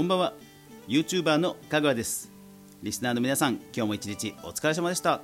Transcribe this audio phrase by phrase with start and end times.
[0.00, 0.32] こんばんは。
[0.88, 2.32] YouTuber の香川です。
[2.82, 5.20] リスナーの皆さん今日も一日お疲れ様でした。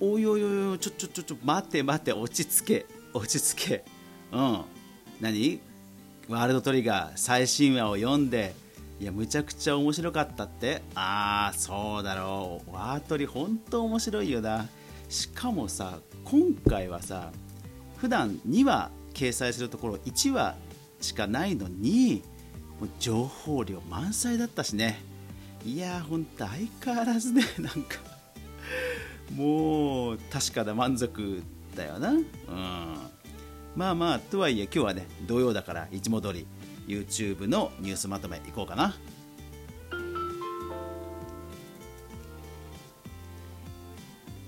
[0.00, 2.86] おいおいおいおいちょちょちょちょ待って待って落ち着け。
[3.14, 3.84] 落ち着け。
[4.30, 4.60] うん。
[5.22, 5.60] 何？
[6.28, 8.54] ワールドトリガー最新話を読んで。
[9.00, 10.82] いやむちゃくちゃ面白かったって。
[10.94, 12.70] ああそうだろう。
[12.70, 14.68] ワートリ本当面白いよな。
[15.08, 17.32] しかもさ今回はさ
[17.96, 20.54] 普段2話掲載するところ1話
[21.00, 22.22] しかないのに
[22.86, 25.00] う情報量満載だったしね。
[25.64, 27.98] いやーほんと相変わらずね なんか。
[29.34, 31.42] もう確かな満足
[31.76, 32.10] だよな。
[32.10, 32.24] うん。
[33.76, 36.46] まあまあとはいえ今日はね土曜だからいつも通り
[36.86, 38.94] YouTube のニュースまとめいこうかな。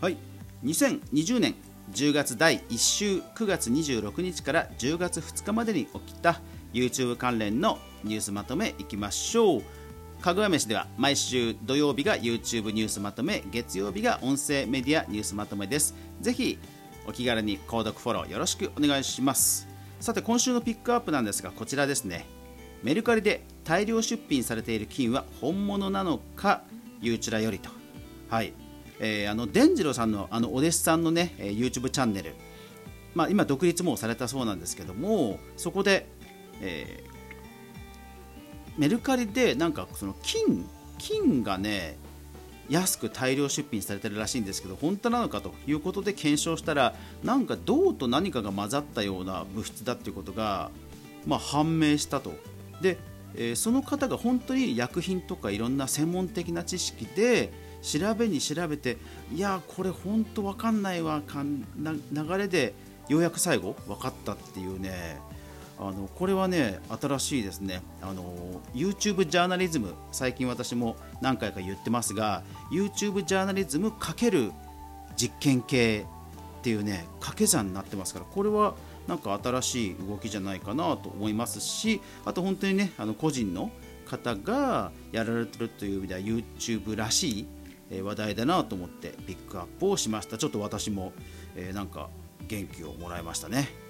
[0.01, 0.17] はい。
[0.65, 1.55] 2020年
[1.93, 6.41] 10月第1週9月26日から10月2日までに起きた
[6.73, 9.63] YouTube 関連のニュースまとめいきましょう。
[10.21, 15.95] かぐや飯では毎週土曜日が YouTube ニュースまとめ月曜日が音声メディアニュースまとめです。
[16.21, 16.59] ぜひ
[17.07, 19.67] お気軽に購読フォローよろしくお願いします。
[19.99, 22.27] さて今週のピックアップなんですがこちらですね。
[22.83, 26.63] メルカリで大量出品されている金は本物なのか
[27.01, 27.71] ゆうちらよりと。
[28.29, 28.53] はい。
[29.01, 32.35] えー、あの伝次郎さんのあのお弟子さんのね、えー、YouTube チャンネル、
[33.15, 36.07] まあ、今独立もされたそうなんですけどもそこで、
[36.61, 40.67] えー、メルカリでなんかその金
[40.99, 41.97] 金がね
[42.69, 46.95] 安く大量出品されてるらしいんですけど本当なのかということで検証したら
[47.25, 50.71] なんか銅と何かが混ざったような物質だっていうことが、
[51.27, 52.33] まあ、判明したと。
[52.81, 52.97] で、
[53.35, 58.99] えー、その方が本当に薬品とかいろんな専門的な知識で調べに調べて
[59.35, 62.75] いやこれ本当わかんないわかん流れで
[63.09, 65.19] ようやく最後分かったっていうね
[65.81, 67.83] あのこれはね新しいですね。
[68.03, 68.23] あの
[68.75, 74.53] YouTube ジャーナリズム最近私も何回か言ってますが YouTube ジャーナリズム×
[75.17, 76.07] 実験系
[76.61, 78.75] っていうね掛け算になってますからこれは
[79.09, 83.71] なんか新しい動きじゃないかなと思いますしあと本当にねあの個人の
[84.07, 87.47] 方がやられてるという意味では YouTube らし
[87.91, 90.39] い話題だなと思ってピックアップをしました。
[90.39, 91.13] ちょっと私も、
[91.57, 92.09] えー、なんか
[92.47, 93.90] 元気をもらいましたね。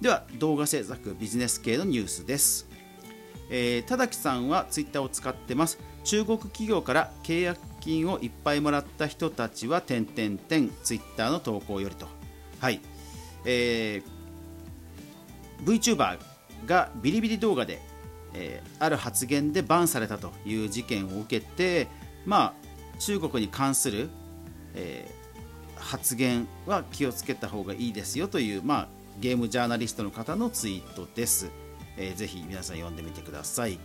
[0.00, 2.68] では動画制作ビジネス系のニュースです、
[3.50, 5.78] えー、田崎さんはツイッターを使ってます。
[6.04, 12.06] 中国企業から契約金をいっぱいもらった人たちは点々点ツイッターの投稿よりと。
[12.60, 12.80] はい、
[13.44, 16.18] えー、VTuber
[16.66, 17.80] がビリビリ動画で、
[18.34, 21.88] えー、ある発言でバンされたという事件を受けて
[22.24, 24.08] まあ中国に関する、
[24.74, 25.17] えー、
[25.78, 28.88] 発言は気をつけた方がいいですよという、まあ、
[29.20, 31.50] ゲームジャーナリストの方のツイートです、
[31.96, 33.78] えー、ぜひ皆さん読んでみてください。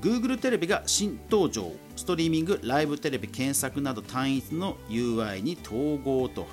[0.00, 6.46] Google テレビが新登場ストリーミングライブテレビ検索など単一の UI に統合と。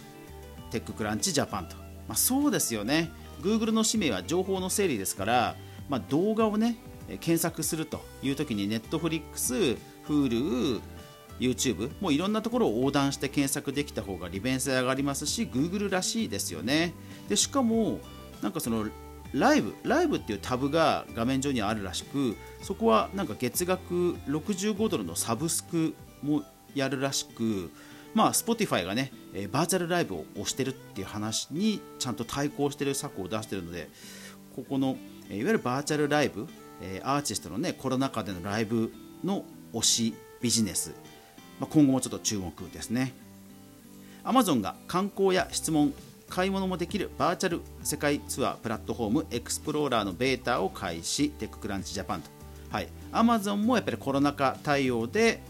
[0.71, 1.75] テッククランチジャパンと、
[2.07, 3.11] まあ、そうですよね。
[3.41, 5.55] Google の使命は情報の整理ですから、
[5.87, 6.77] まあ、動画をね
[7.19, 9.77] 検索するという時に Netflix、
[10.07, 10.81] Hulu、
[11.39, 16.93] YouTube もういろんなところを横断して検索できた方が利便性上がりますし Google らしいですよね。
[17.27, 17.99] でしかも
[18.41, 18.87] なんかその
[19.33, 26.43] ライブライブっていうタブが画面上にあるらしくそこはなんか月額65ドルのサブスクも
[26.75, 27.71] やるらしく
[28.13, 29.11] まあ Spotify がね
[29.51, 33.89] バーチャルライブを推してるっていう話にちゃんと対抗してる策を出してるので
[34.55, 34.97] ここのいわ
[35.29, 36.47] ゆるバーチャルライブ
[37.03, 38.93] アーティストのねコロナ禍でのライブ
[39.23, 40.93] の推しビジネス
[41.59, 43.13] まあ、今後もちょっと注目ですね。
[44.23, 45.93] Amazon が観光や質問
[46.29, 52.29] 買い物もできるバーチャル世界ツアープラットフォームエクスプローラーのベータを開始テッククランチジャパンと、
[52.71, 55.41] はい、Amazon もやっぱりコロナ禍対応で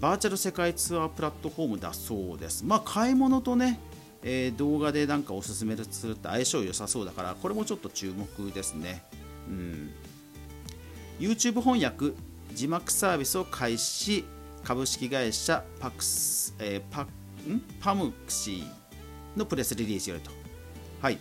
[0.00, 2.64] バーチャル世界ツアープラットフォームだそうです。
[2.64, 3.80] まあ買い物とね、
[4.22, 9.02] えー、動画でなんかおすすめするって相性良さそうだからこれもちょっと注目ですね。
[9.48, 9.90] うん。
[11.18, 12.12] YouTube 翻訳
[12.54, 14.24] 字幕サービスを開始。
[14.68, 17.08] 株式会社パクス、えー、パん？
[17.80, 20.30] パムクシーのプレスリリースよりと、
[21.00, 21.18] はい。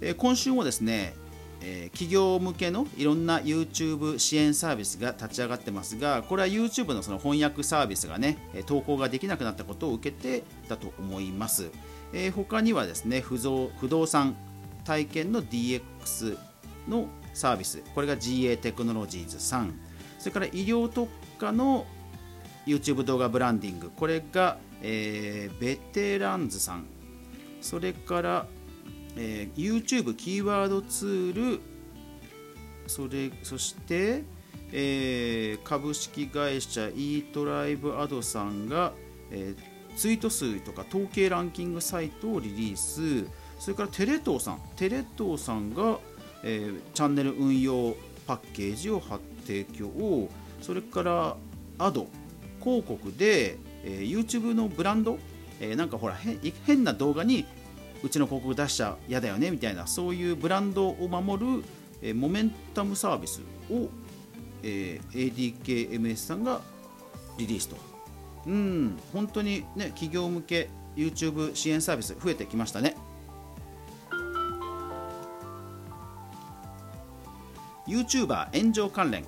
[0.00, 1.12] えー、今週もですね、
[1.60, 11.70] えー、企業向けのいろんな YouTube 支援サービスが立ち上がってますがこれは YouTube のその翻訳サービスがね投稿ができなくなったことを受けてだと思います、
[12.14, 14.34] えー、他にはですね不不動産
[14.86, 16.38] 体験の DX
[16.88, 17.82] のサービス。
[17.94, 19.70] これが GA テクノロジーズ3
[20.18, 21.84] それから医療特化の
[22.70, 23.90] YouTube 動画ブランディング。
[23.90, 26.86] これが、えー、ベテランズさん。
[27.60, 28.46] それから、
[29.16, 31.60] えー、YouTube キーワードツール。
[32.86, 34.24] それそして、
[34.72, 38.92] えー、株式会社 e トライブアドさんが、
[39.30, 43.28] えー、ツイート数とか統計ランキングサイトをリリース。
[43.58, 44.60] それからテレ東さん。
[44.76, 45.98] テレ東さんが、
[46.44, 47.96] えー、チャンネル運用
[48.26, 50.28] パッケージを発提供。
[50.62, 51.36] それから
[51.78, 52.06] アド。
[52.62, 55.18] 広告で、えー、YouTube のブランド、
[55.60, 56.16] えー、なんかほら
[56.66, 57.46] 変な動画に
[58.02, 61.64] うちの広告出しちゃ嫌だよねみたいなそういうブランドを守る、
[62.02, 63.40] えー、モメンタムサービス
[63.70, 63.88] を、
[64.62, 66.60] えー、ADKMS さんが
[67.38, 67.76] リリースと。
[68.46, 72.96] うん本当にね企業向け YouTube 支援サービス増えてきましたね。
[77.86, 79.24] YouTuber 炎上関連。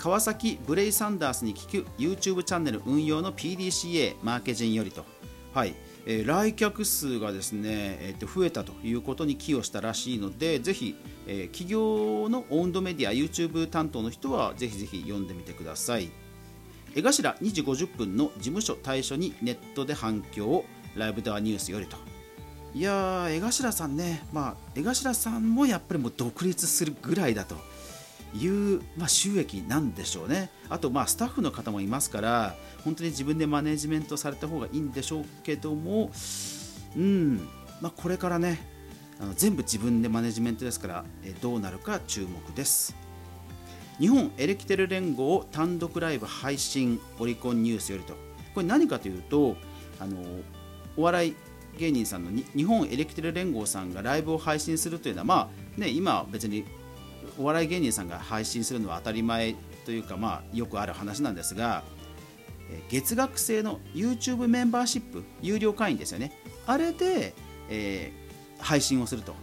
[0.00, 5.04] 川崎ブレイサンダースに聞く YouTube チャンネル運用の PDCA マーケジンよりと、
[5.52, 5.74] はい。
[6.06, 16.10] えー、来客数がですね、えー、と増えたということに寄与したらしいのでぜひ、えー、企業のオウンドメディア YouTube 担当の人はぜひぜひ読んでみてください。
[16.94, 20.64] 江頭2時50分の事務所対処にネットで反響を
[20.96, 21.98] ライブドアニュースよりと。
[22.72, 24.22] いや江頭さんね。
[24.32, 27.56] まあ江頭さんもやっぱりもう独立するぐらいだと。
[28.34, 30.50] いう、まあ、収益なんでしょうね。
[30.68, 36.10] あと、まあ、スタッフの方もいますから、本当に自分でマネジメントされた方がいいんでしょうけども、
[36.96, 37.36] うん
[37.80, 38.60] まあ、これからね、
[39.20, 42.94] あの全部自分でマネジメントですから、えどうなるか注目です。
[43.98, 48.14] 日本エレキテル連合単独ライブ配信オリコンニュースよりと、
[48.54, 49.56] これ何かというと、
[49.98, 50.16] あの
[50.96, 51.36] お笑い
[51.78, 56.64] 芸人さんの日本エレキテル連合さんがライブを配信するというのは、まあね、今別に
[57.38, 61.82] お笑い芸人さんが配信するのは当たり前というか、まあ、よくある話なんですが
[62.88, 66.32] 月額制の YouTube メンバーシップ有料会員ですよね。
[66.66, 67.34] あれで、
[67.68, 69.34] えー、配信をすると。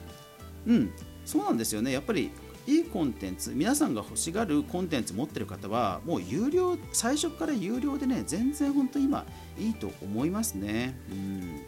[0.65, 0.91] うん。
[1.25, 1.91] そうなんですよね。
[1.91, 2.31] やっぱり
[2.65, 9.25] いいコンテンツ皆さんが欲しがるコンテンツ持ってる方はもう有料最初から有料でね全然本当今
[9.57, 10.97] いいと思いますね。
[11.11, 11.65] うん。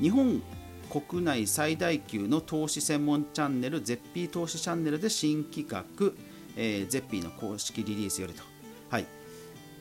[0.00, 0.42] 日本
[0.84, 5.84] 国内最大級の投資専門チャンネル、ゼッピー投資チャンネルで新企画、
[6.56, 8.42] えー、ゼッピーの公式リリースよりと、
[8.90, 9.06] はい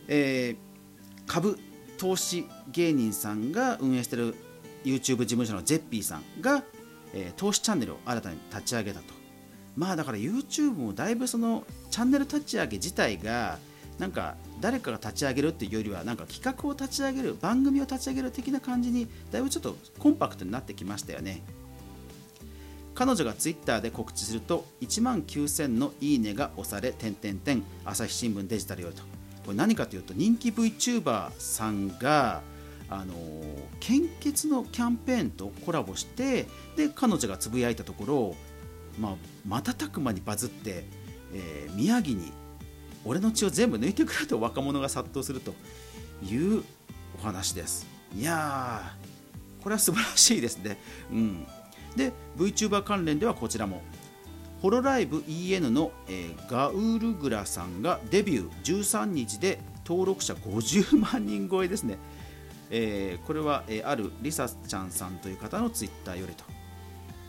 [0.07, 1.57] えー、株
[1.97, 4.35] 投資芸人さんが運営している
[4.83, 6.63] YouTube 事務所のゼッピーさんが、
[7.13, 9.13] えー、投資チャンネルを新たに立ち上げたと。
[9.75, 13.57] まあだから YouTube もだいぶそのチャンネル立ち上げ自体が
[13.97, 21.43] なんか誰かが立ち上げるっていうよりはなんか企画を立ち上げる番組を立ち上げる的な感じにだいぶちょっとコンパクトになってきましたよね。
[22.95, 29.01] 彼女がツイッターで告知すると1万9000のいいねが押され点々点朝日新聞デジタルよと。
[29.43, 32.41] これ何かというと人気 VTuber さんが
[32.89, 33.15] あの
[33.81, 36.45] 献血のキャンペーンとコラボして
[36.77, 38.35] で彼女がつぶやいたところ、
[38.97, 40.85] まあ、瞬く間にバズって、
[41.33, 42.31] えー、宮城に
[43.05, 45.53] 俺の血を全部抜いてくれと若者が殺到すると
[46.23, 46.63] いう
[47.19, 47.85] お話です。
[48.15, 50.77] いやーこれは素晴らしいですね。
[51.11, 51.45] うん。
[51.95, 53.81] で VTuber 関連ではこちらも。
[54.61, 58.83] ホロライブ EN の、えー、ガウルグラさんがデビュー。
[58.83, 61.97] 13日で登録者50万人超えですね、
[62.69, 66.45] えー、これは、えー、あるリサちゃんさんという方のツイッターよりと。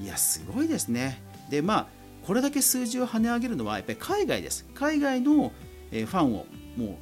[0.01, 1.21] いやすごいですね。
[1.51, 1.87] でまあ
[2.27, 4.67] これだけ数字を跳ね上げるのはやっぱり海外です。
[4.75, 5.53] 海外の
[5.91, 6.97] ファンをもう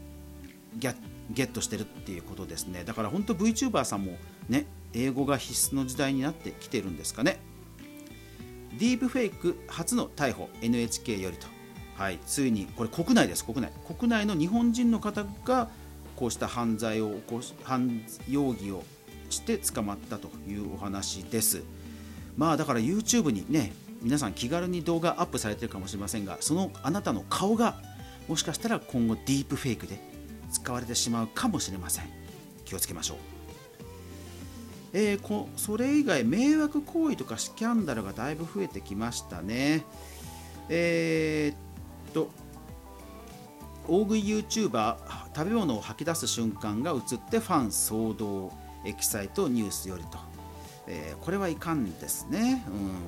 [0.78, 2.82] ゲットしてるっていうことですね。
[2.84, 4.16] だから本当 VTuber さんも
[4.48, 7.38] ね英語が必須の時代になってきてるんですかね。
[8.78, 11.46] ディープフェイク初の逮捕 NHK よりと、
[11.96, 13.70] はい、ついにこれ国内です国内。
[13.86, 15.68] 国内の日本人の方が
[16.16, 18.82] こうした犯罪を起こし犯容疑を
[19.30, 21.62] して捕まったというお話です。
[22.36, 27.76] まあだから YouTube にね皆さん気軽に動画アップされてるかもしれませんがそのあなたの顔が
[28.28, 29.98] もしかしたら今後ディープフェイクで
[30.50, 32.04] 使われてしまうかもしれません。
[32.64, 33.16] 気をつけましょう。
[34.94, 39.84] えー、こそれ以外迷惑行為とかスキャンダルがだいぶ増えてきましたね。
[40.68, 42.30] えー、っと
[43.88, 44.96] 大食い YouTuber
[45.34, 48.52] 食べ物を吐き出す瞬間が映ってファン騒動
[48.84, 50.31] エキサイトニュースよりと。
[50.92, 52.62] えー、これはいかんですね、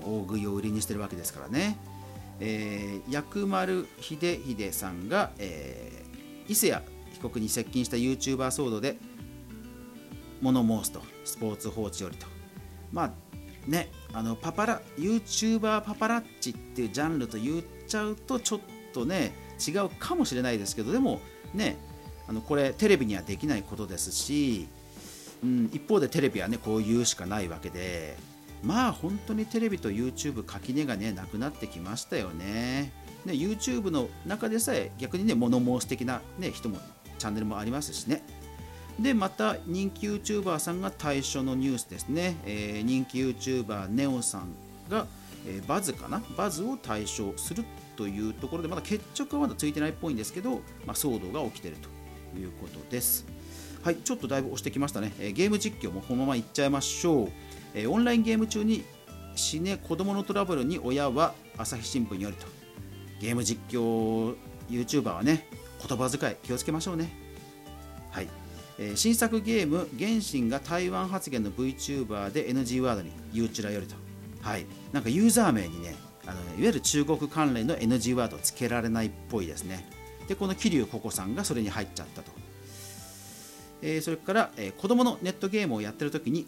[0.04, 1.76] うん、大食いを売りにしてるわけですからね、
[2.40, 8.96] えー、薬丸秀秀さんが、えー、伊勢谷被告に接近した YouTuber 騒動で
[10.40, 11.02] 物申すと。
[11.24, 12.26] スポーツ報知よりと。
[12.92, 13.10] まあ
[13.70, 18.60] ねあのパパラ YouTuber パパラッチっていうジャンルと言っちゃうとちょっ
[18.92, 19.32] とね
[19.66, 21.20] 違うかもしれないですけどでも
[21.54, 21.76] ね
[22.28, 24.68] あのこれテレビにはできないことですし
[25.44, 28.16] うん、一方でテレビはねこう言うしかないわけで
[28.62, 32.92] まあ本当にテレビと YouTube 垣根がねなくなってきましたよね。
[33.26, 36.78] ね YouTube の中でさえ逆にね物申す的な、ね、人も
[37.18, 38.22] チャンネルもありますしね。
[38.98, 44.54] でまた人気 YouTuber さんが対象のニュースですね、えー、人気 YouTuber ネオさん
[44.88, 45.06] が、
[45.46, 46.22] えー、バズかな？
[46.36, 47.64] バズを対象する
[47.96, 53.26] というところでまだ決着はまだついてないっぽいんですけど、まあ、騒動が起きているということです
[53.84, 57.28] はいちょっとだいぶ押してきましたね、え、ゲーム実況もこのままいっちゃいましょう、
[57.74, 58.82] えオンラインゲーム中に
[59.36, 62.46] 死ね子供のトラブルに親は朝日新聞よると。
[63.20, 64.34] ゲーム実況
[64.70, 65.46] YouTuber はね
[65.86, 67.12] 言葉遣い気をつけましょうね。
[68.10, 68.28] はい。
[68.78, 73.94] えー、新作ゲーム「原神」が台湾発言の VTuber で NG ワードにユーチュラよりと、
[74.40, 75.94] はい、なんかユーザー名にね
[76.26, 79.86] あのいわゆる中国関連の NG ワードをつけられないっぽいですね。
[80.26, 82.32] でこの桐生ココさんがそれに入っちゃったと、
[83.86, 86.46] えー、それから、えー、子供のネットゲームをやってる時に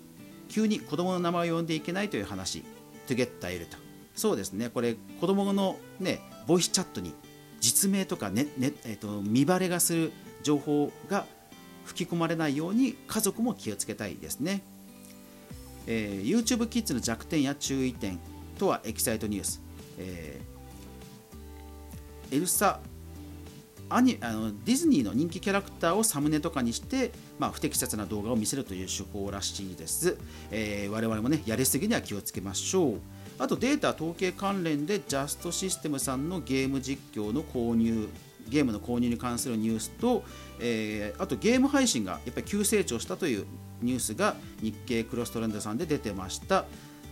[0.49, 2.63] 急に子供の名前を呼んでいけないという話
[3.07, 3.77] トゥゲッタいると。
[4.15, 4.71] そうですね。
[4.71, 7.15] これ子供のねボイスチャットに
[7.61, 10.13] 実名とかね、ねえーと見バレがする
[10.43, 11.27] 情報が
[11.85, 14.63] 吹き込まれないように家族も気をつけたいですね、
[15.87, 18.19] えー、YouTube キッズの弱点や注意点
[18.59, 19.61] とはエキサイトニュース、
[19.99, 22.81] えー、エルサ
[23.89, 30.17] アニあのディズニーの人気キャラクターをサムネとかにして、まあ、不適切な動画を見せるという手法らしいです、
[30.51, 32.95] えー、我々もねやりすぎには気をつけましょう
[33.39, 38.09] あとデータ統計関連でジャストシステムさんのゲーム実況の購入
[38.49, 40.23] ゲームの購入に関するニュースと、
[40.61, 43.45] えー、あとゲーム配信がやっぱり急成長したという
[43.83, 46.65] ニュースが日経クロストレンドさんで出てました。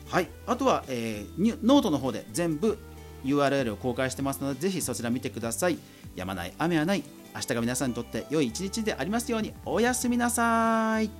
[0.08, 2.78] はい、あとは、えー、ノートの方で全部
[3.24, 5.78] URL を公開してますので、ぜひそちら見てください。
[6.14, 7.02] やまない、雨はない。
[7.34, 11.10] 明日が皆さんにとって良い一日でありますように、おやすみなさい。